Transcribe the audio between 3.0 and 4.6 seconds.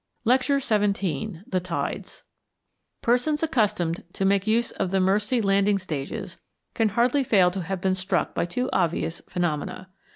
Persons accustomed to make